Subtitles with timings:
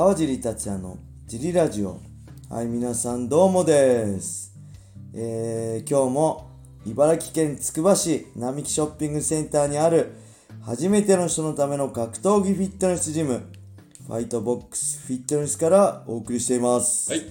[0.00, 0.96] 川尻達也の
[1.26, 2.00] ジリラジオ
[2.48, 4.58] はい皆さんどうもです、
[5.12, 6.50] えー今日も
[6.86, 10.12] 茨城県つくば市並木ショッピングセンターにある
[10.62, 13.42] 初めての人のための格闘技フィットネスジム
[14.06, 17.22] ファイトボックスフィットネスからお送りしています、はい。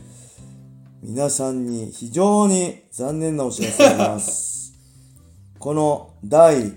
[1.02, 4.76] 皆さんに非常に残念なお知らせがあります
[5.58, 6.76] この第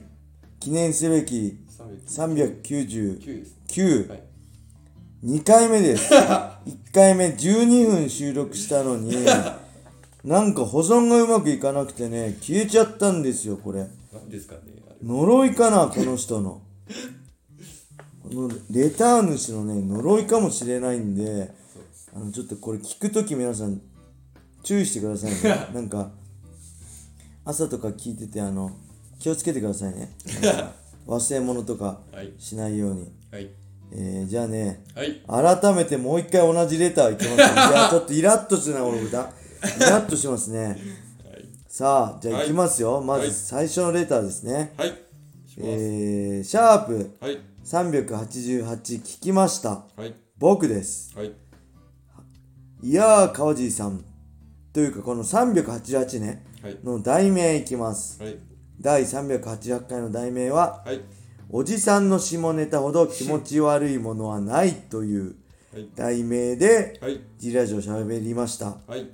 [0.58, 1.58] 記念すべき
[2.06, 3.20] 399
[3.68, 4.08] 9です。
[4.08, 4.31] はい。
[5.24, 6.50] 2回目です 1
[6.92, 9.16] 回目12分収録したのに
[10.24, 14.60] なんか保存がうまくいかなくてね消えちゃったんですよこれ何ですかね。
[15.02, 16.60] 呪いかなこの人の
[18.22, 21.62] このレター主のね呪いかもしれないんで。
[22.14, 23.80] あのちょっとこれ聞くとき皆さん
[24.62, 26.10] 注意してくださいね なんか
[27.42, 28.70] 朝とか聞いててあの
[29.18, 30.14] 気をつけてくださいね
[31.08, 32.34] 忘れ物とかはい。
[32.38, 33.48] しないように、はい。
[33.94, 35.22] えー、じゃあねはい。
[35.60, 40.78] 改めてもう一回同じレターいきます、ね、 いやちょっとイラッとするな俺歌イラッとしますねはい。
[41.68, 44.94] さあじゃあはいいきますよ、まはいず最初のレターですね、はい。
[45.58, 47.38] えー、シャープはい。
[47.64, 50.14] 388聞きましたはい。
[50.38, 51.32] 僕ですはい。
[52.82, 54.04] いやー川尻さん
[54.72, 56.78] というかこの388ねはい。
[56.82, 58.38] の題名いきますはい。
[58.80, 61.00] 第388回の題名ははい。
[61.52, 65.36] おじさんの下ネタほど気持ち悪いものはないという
[65.72, 65.88] はい。
[65.94, 67.20] 題名ではい。
[67.38, 69.08] ジラジオ喋りましたはい。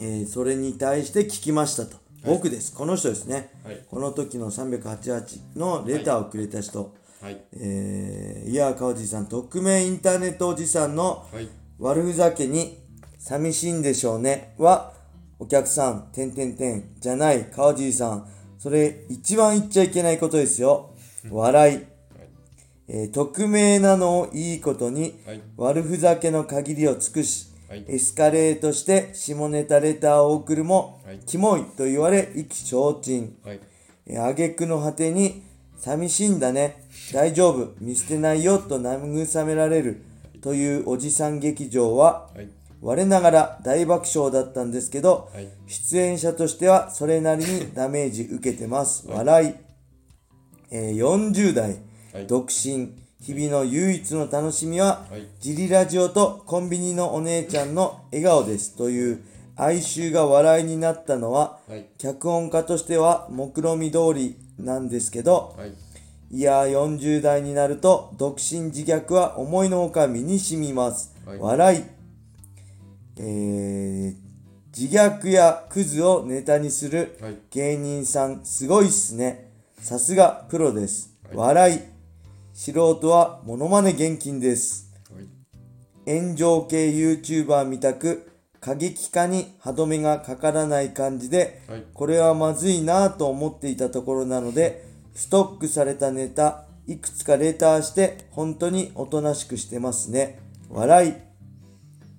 [0.00, 7.40] えーそれに対して聞きましたと、僕ですこの人ですね、はいこの時の388のレターをくれた人、はい。
[7.52, 11.48] えーいやー川地さん匿名インターネットおじさんのはい。
[11.78, 12.78] 悪ふざけに
[13.18, 14.92] 寂しいんでしょうねは
[15.40, 20.93] お客さんてんてんてんじゃない川地さんそれ一番言っちゃいけないことですよ
[21.30, 21.80] 笑い、
[22.88, 25.40] えー匿名なのをいいことにはい。
[25.56, 27.84] 悪ふざけの限りを尽くしはい。
[27.88, 33.36] エスカレートして下ネタレターを送るも、はいキモいと言われ意気消沈。
[33.44, 33.60] はい。
[34.06, 35.42] えー挙句の果てに、
[35.78, 36.82] 寂しいんだね、
[37.12, 40.02] 大丈夫、見捨てないよと慰められる
[40.42, 42.48] というおじさん劇場は、はい。
[42.82, 45.48] 我ながら大爆笑だったんですけど、はい。
[45.66, 49.06] 出演者としてはそれなりにダメージ受けてます。
[49.08, 49.63] 笑い。
[50.76, 51.76] えー40代、
[52.12, 55.28] はい独身、日々の唯一の楽しみは、はい。
[55.38, 59.24] ジリラジオとコンビニのお姉ちゃんの笑顔ですという
[59.54, 61.86] 哀愁が笑いになったのは、はい。
[61.96, 65.72] 脚本家としては目論見通りなんですけど、はい。
[66.30, 71.14] いやー40代になると独身自虐は思いのほか身に染みます。
[71.24, 71.84] はい笑い。
[73.16, 74.14] えー、
[74.76, 77.36] 自虐やクズをネタにするはい。
[77.52, 79.53] 芸人さんすごいっすね。
[79.84, 81.14] さすがプロです。
[81.26, 81.80] はい笑い。
[82.54, 84.90] 素人はモノマネ厳禁です。
[85.14, 86.20] はい。
[86.22, 91.84] 炎上系 YouTuber みたく過激化に歯止めがかからない感じで、はい。
[91.92, 100.40] これはまずいなぁと思っていたところなので、ストックされたネタ、いくつかレターして、本当におとなしくしてますね。
[100.70, 101.14] 笑い。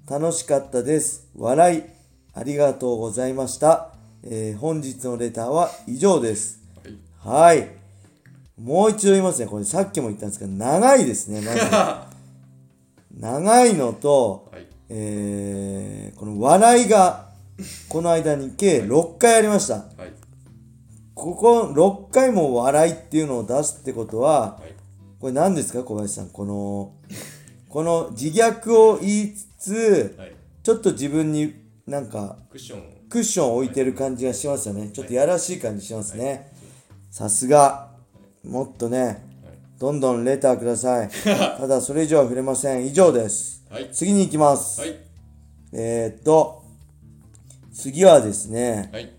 [0.07, 1.31] 楽しかったです。
[1.35, 1.83] 笑い。
[2.35, 3.91] ありがとうございました。
[4.21, 6.64] えー本日のレターは以上です。
[7.25, 7.59] はい。
[7.59, 7.69] はい。
[8.61, 9.47] もう一度言いますね。
[9.47, 11.41] これさっきも言ったんですけど、長いですね。
[11.41, 11.59] まず
[13.19, 14.67] 長いのと、はい。
[14.89, 17.29] えーこの笑いが、
[17.89, 19.75] この間に計6回ありました。
[19.75, 20.13] はい。
[21.13, 24.73] ここ6回も笑いっていうのを出すってことは、はい。
[25.19, 26.29] これ何ですか小林さん？
[26.29, 26.93] この、
[27.69, 30.35] この自虐を言いつつ、はい。
[30.63, 31.53] ちょっと自分に
[31.85, 32.83] なんかクッションを。
[33.09, 34.89] クッションを置いてる感じがしますよね。
[34.93, 36.51] ちょっとやらしい感じしますね。
[37.15, 37.95] さすが。
[38.43, 39.17] もっとね、はい。
[39.79, 41.09] どんどんレターください。
[41.09, 42.85] ただそれ以上は触れません。
[42.85, 43.65] 以上です。
[43.69, 43.89] はい。
[43.93, 44.81] 次に行きます。
[44.81, 44.99] はい。
[45.71, 46.65] えー、っと、
[47.73, 49.13] 次はですね、はい。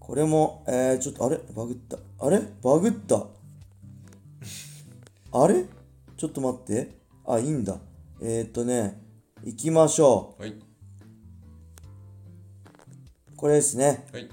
[0.00, 1.38] これも、えー、ちょっと、あれ？
[1.54, 1.98] バグった。
[2.18, 2.40] あれ？
[2.60, 3.26] バグった。
[5.30, 5.64] あれ？
[6.16, 6.90] ちょっと待って。
[7.24, 7.76] あ、いいんだ。
[8.20, 9.00] えー、っとね、
[9.44, 10.50] 行きましょはい。
[10.50, 10.60] う。
[13.36, 14.06] これですね。
[14.12, 14.28] はい。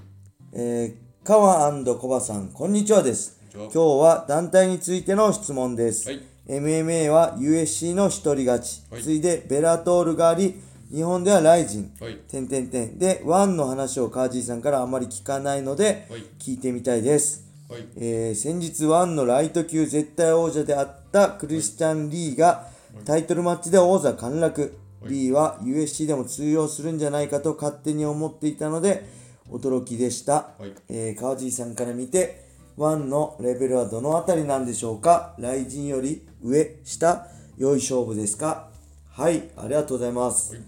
[0.52, 3.40] えー、川コバさん、こんにちはです。
[3.52, 6.08] 今日は団体についての質問です。
[6.08, 8.82] はい MMA は USC の一人勝ち。
[8.92, 10.54] はいついでベラトールがあり、
[10.88, 11.90] 日本ではライジン。
[12.00, 12.14] はい。
[12.14, 12.96] てんてんてん。
[13.00, 16.22] で、ワンの話をカージーさんからあまり聞かないので、はい。
[16.38, 17.44] 聞いてみたいです。
[17.68, 17.88] はい。
[17.96, 22.68] えー先日ワンのライト級絶対王者であったクリスチャン・リーが
[23.04, 24.78] タイトルマッチで王座陥落。
[25.08, 30.32] リーは USC でも通用するんじゃないかと勝手に思っていたので驚きでした。
[30.58, 30.72] はい。
[30.88, 32.44] えー川尻さんから見て、
[32.76, 35.34] ワンのレベルはどのあたりなんでしょうか？
[35.38, 37.26] 雷神より上、下、
[37.56, 38.68] 良い勝負ですか？
[39.08, 40.64] はいありがとうございます、はい。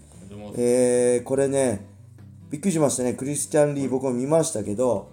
[0.57, 1.85] えー、これね
[2.49, 3.13] びっくりしましたね。
[3.13, 5.11] クリスチャン・リー僕も見ましたけど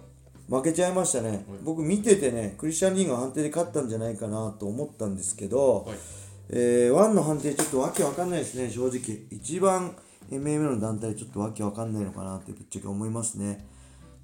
[0.49, 5.97] 負けちゃいましたね、僕見ててねクリスチャン・リーが判定で勝ったんじゃないかなと思ったんですけど、はい。
[6.49, 9.27] えー、ワンの判定ちょっとわけわかんないですね正直。
[9.29, 9.95] 一番
[10.29, 13.65] MMA の団体ちょっとわけわかんないのかなってぶっちゃけ思いますね。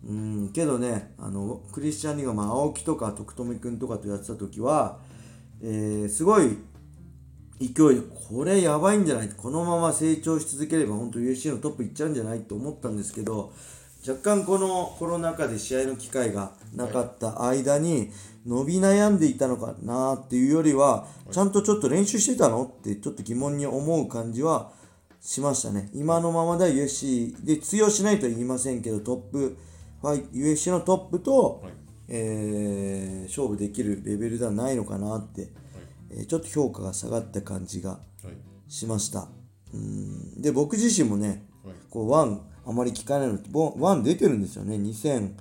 [0.06, 5.00] うんけどねあのクリスチャン・リーが、まあ、青木とか徳留君とかとやってた時は、
[5.62, 6.58] えー、すごい
[7.62, 9.30] 勢いでこれやばいんじゃない？
[9.30, 12.42] このまま成長し続ければ本当 UFC のトップいっちゃうんじゃない？
[12.42, 13.54] と思ったんですけど
[14.06, 18.12] 若干このコロナ禍で試合の機会がなかった間に
[18.46, 22.66] 伸び悩んでいたのかなっていうよりはちゃんとちょっと練習してたの？
[22.66, 24.74] ってちょっと疑問に思う感じは
[25.26, 25.90] しましたね。
[25.94, 29.58] 今のままでは UFC で通用しないとは言いませんけどトップ
[30.04, 31.74] UFC のトップと、はい。
[32.10, 35.50] えー勝負できるレベルではないのかなって、
[36.12, 37.98] えーちょっと評価が下がった感じがは
[38.30, 38.72] い。
[38.72, 39.30] しました。
[39.74, 40.42] うん。
[40.42, 41.76] で僕自身もねはい。
[41.90, 44.76] こうワンあまり聞かないのボワン出てるんですよね。
[44.76, 45.38] 2000ん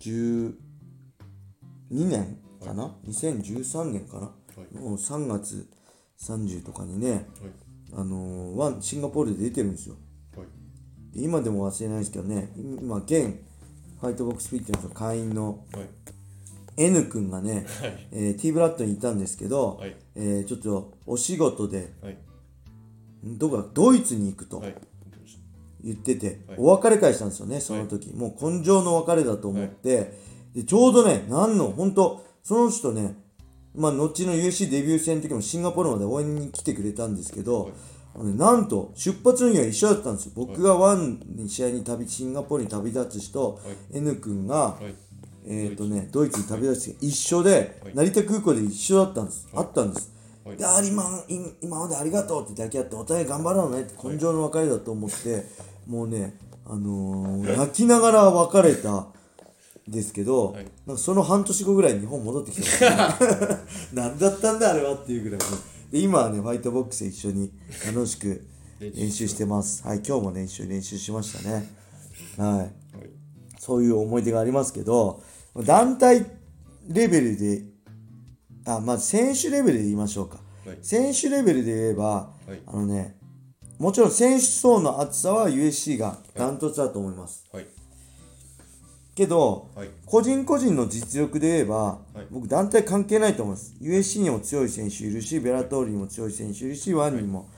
[0.00, 0.54] 12
[1.90, 4.32] 年かな、2013年かな、は
[4.70, 4.74] い。
[4.78, 5.66] もう3月
[6.20, 7.22] 30とかにねはい。
[7.94, 9.96] あのーワンシンガポールで出てるんですよ
[10.36, 10.46] はい。
[11.16, 13.40] で今でも忘れないですけどね今現
[14.00, 15.86] ファイトボックスフィットネスの会員のはい。
[16.78, 18.08] N 君がね、はい。
[18.12, 19.94] えー、T ブラッドにいたんですけど、はい。
[20.16, 22.16] えーちょっとお仕事ではい。
[23.22, 24.74] どこかドイツに行くとはい。
[25.84, 30.16] 言ってて、はいお別れ会したんですよねその時、もう根性の別れだと思って、
[30.54, 33.16] でちょうどね何の本当その人ね
[33.74, 37.72] まあ後の USC デビュー戦の時もシンガポールまで応援に来てくれたんですけど、はい
[38.14, 43.58] なんと出発の日は一緒だったんですよ僕がワンに試合に旅シンガポールに旅立つ人、は
[43.94, 44.94] い N 君が、はい。
[45.46, 49.48] えっ、とね、ドイツに旅立つ日が一緒で、はい成田空港で一緒だったんです。
[49.54, 50.12] あったんです。
[50.44, 55.46] はいで、あー今、い今までありがとうって抱き合って、お互い頑張ろうねって根性の別れだと思って、
[55.88, 56.36] もうね、
[56.66, 59.12] あのー泣きながら別れたん
[59.88, 60.66] ですけど、はい。
[60.86, 63.18] なんかその半年後ぐらいに日本戻ってきた、
[63.92, 65.46] 何だったんだあれはっていうぐらいね
[65.90, 67.52] で今はねファイトボックスで一緒に
[67.86, 68.46] 楽しく
[68.80, 69.86] 練習してます。
[69.86, 71.68] はい今日もね一緒に練習しましたね。
[72.36, 72.58] はい。
[72.58, 72.72] はい。
[73.58, 75.22] そういう思い出がありますけど、
[75.64, 76.26] 団体
[76.88, 77.64] レベルで、
[78.64, 80.38] あ、まず選手レベルで言いましょうか。
[80.66, 80.78] はい。
[80.82, 82.04] 選手レベルで言えば、
[82.46, 82.60] はい。
[82.66, 83.16] あのね、
[83.78, 87.44] もちろん選手層の厚さは USC がダントツだと思います。
[87.52, 87.66] はい。
[89.14, 89.90] けど、はい。
[90.06, 93.74] 個人個人の実力で言えば、はい僕団体関係ないと思います。
[93.80, 97.48] USC にも強い選手いるし、ベラトーリにも強い選手いるし、ワンにも、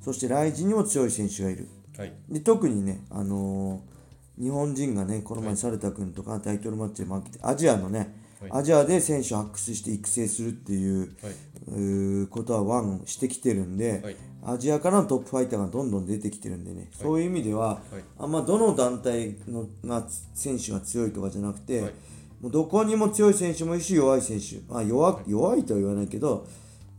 [0.00, 1.68] そしてライジンにも強い選手がいる。
[1.96, 2.12] はい。
[2.28, 3.98] で特にね、あのー
[4.38, 8.08] 日本人がねこの前猿田君とかタイトルマッチで負けてアジアのね、はい
[8.50, 12.26] アジアで選手を発掘して育成するっていう,、はい。
[12.28, 14.16] ことはワンしてきてるんで、はい。
[14.44, 17.80] アジアからのトップファイターがどんどん出てきてるんでね、そういう意味では、はい。
[18.18, 21.92] あんまどの団体のが選手が強いとかじゃなくて、はい。
[22.40, 26.46] もうどこにも強い選手もいるし弱い選手、まあ、弱弱いとは言わないけど、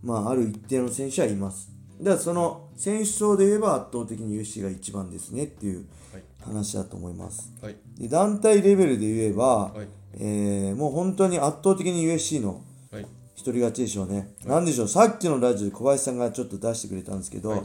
[0.03, 1.71] まあ、ある一定の選手はいます。
[2.01, 6.23] だからその選手層で言えば圧倒的に UFC が一番ですねっていうはい。
[6.41, 7.53] 話だと思います。
[7.61, 7.75] はい。
[7.97, 9.87] で団体レベルで言えば、はい。
[10.15, 13.05] えーもう本当に圧倒的に UFC のはい。
[13.35, 17.61] 一人勝ちでしょうね、なんでしょうさっきのラジオで小林さんがちょっと出してくれたんですけど、はい。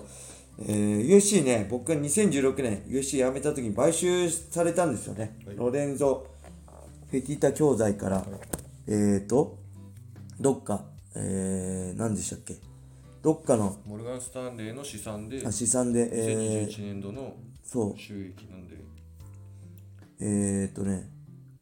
[0.68, 5.56] えー UFC ね僕が2016年 UFC 辞めた時に買収されたんですよね、はい。
[5.56, 6.26] ロレンゾ・
[7.10, 8.24] フェティタ教材から、
[8.86, 9.58] えーと
[10.40, 10.84] どっか、
[11.16, 12.56] えー、何でしたっけ？
[13.22, 17.34] どっかのモルガン・スタンレーの試算で、あ試算で、えー、2021年度の
[17.64, 17.98] そう。
[17.98, 18.76] 収益なんで、
[20.20, 21.08] えーとね、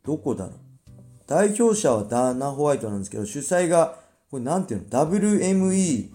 [0.04, 0.56] どこだろう？
[1.32, 3.96] 代表者はダーナ・ホワイトなんですけど、主催が、
[4.30, 6.10] これなんていうの ?WME-IMG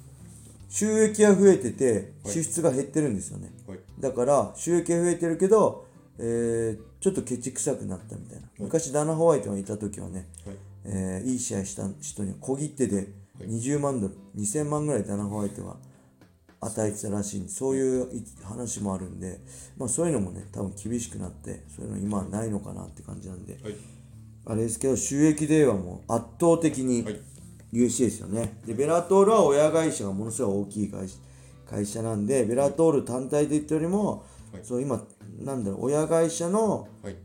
[0.68, 3.80] 収益が増えててはい支出が減ってるんですよね、はい。
[3.98, 10.56] だから収益が増えてるけど、えーちょっとケチくさくなったみたいな、昔ダナ・ホワイトがいた時はね、はい。
[10.84, 13.06] えーいい試合した人に小切手ではい
[13.48, 15.74] 20万ドル、2000万ぐらいダナ・ホワイトが
[16.62, 19.40] 与えてたらしいんでそういうい話もあるんで、
[19.76, 23.58] まあ、そういうのもね多分厳しくなってそういうの今はないのかなって感じなんで。
[23.62, 23.76] はい。
[24.44, 27.20] あれですけど収益ではもう圧倒的にはい。
[27.72, 28.60] UFC ですよね。
[28.66, 31.16] でベラトールは親会社がものすごい大きい会社
[31.68, 34.64] 会社なんでベラトール単体で言ったよりも、はい。
[34.64, 35.02] そう今
[35.38, 37.16] なんだろう親会社のはい。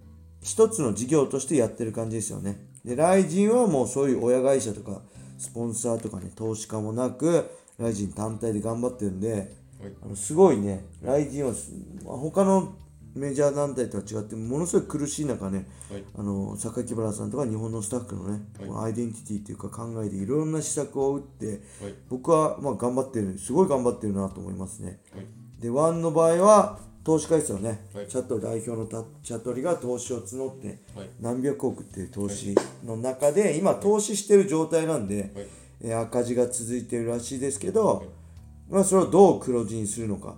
[0.42, 2.58] 一つの事業としてやってる感じですよね。
[2.86, 5.02] で、ライジンはもうそういう親会社とか、
[5.38, 9.46] スポンサーとかね、投資家もなく、ライジン単体で頑張ってるんで、はい。
[10.04, 11.54] あのすごいね、ライジンは
[12.18, 12.74] 他の
[13.14, 16.04] メジャー団体とは違って、ものすごい苦しい中ね、はい。
[16.18, 18.68] あの榊原さんとか日本のスタッフのね、はい。
[18.68, 21.52] このアイデンティティというか考えでいろんな施策を打って、は
[21.90, 21.94] い。
[22.10, 25.00] 僕はまあ頑張ってる、すごい頑張ってるなと思いますね。
[25.14, 25.62] はい。
[25.62, 28.08] で、ワンの場合は、投資家ですよね、はい。
[28.08, 31.10] チャット代表のたチャットリが投資を募って、はい。
[31.22, 32.54] 何百億っていう投資
[32.84, 35.34] の中で、今、投資してる状態なんで、
[35.84, 38.12] 赤字が続いてるらしいですけど、
[38.70, 40.36] まあ、それをどう黒字にするのか。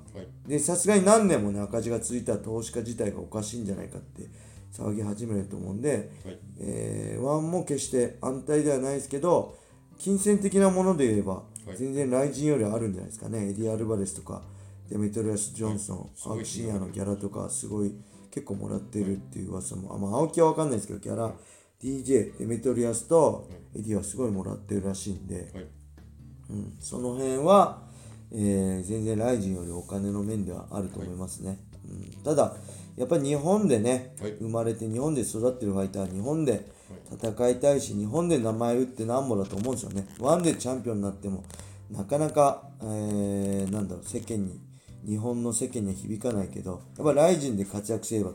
[0.60, 4.28] さすがに何年もね、赤字が続いたら投資家自体がおかしいんじゃないかって
[4.72, 6.40] 騒ぎ始めると思うんで、はい。
[6.60, 9.58] えーワンも決して安泰ではないですけど、
[9.98, 11.44] 金銭的なもので言えば、
[11.74, 11.78] い。
[11.78, 13.50] 全然ライジンよりあるんじゃないですかね。
[13.50, 14.44] エディ・アルバレスとか、
[14.90, 16.08] デメトリアス・ジョンソン、はい。
[16.26, 17.94] 青木真也のギャラとか、すごい
[18.32, 21.34] 結構もらってるっていう噂も、あまあ、青木は分かんないですけど、ギャラ、
[21.82, 25.68] DJ、デメトリアスとエディはすごいもらってるらしいんで、はい。
[26.50, 27.84] うん、その辺は、
[28.32, 31.58] えー全然ライジンよりお金の面ではあると思いますね、
[31.88, 32.56] うん、ただ
[32.96, 34.32] やっぱり日本でね、はい。
[34.34, 36.70] 生まれて日本で育ってるファイターは日本で
[37.12, 40.08] 戦いたいし日本で名前売ってなんぼだと思うんですよね。
[40.20, 41.44] ワンでチャンピオンになっても
[41.90, 44.60] なかなか、えーなんだろう世間に
[45.08, 48.32] 日本の世間には響かないけどやっぱライジンで活躍すれば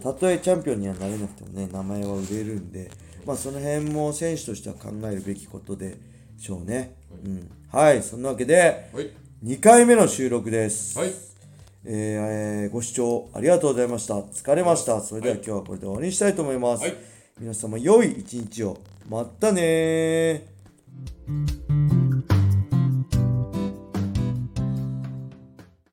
[0.00, 2.90] たとえチャンピオンにはなれなくてもね名前は売れるんで
[3.26, 5.96] まあその辺も選手としては考えるべきことで
[6.38, 6.94] しょうね、
[7.24, 9.10] うん、はいそんなわけではい。
[9.44, 11.12] 2回目の収録です、はい。
[11.84, 14.14] えーご視聴ありがとうございました。
[14.20, 15.00] 疲れました。
[15.00, 16.96] それでは今日はこれで終わりにしたいと思います、はい。
[17.40, 18.78] 皆様良い一日を。
[19.08, 21.51] またねー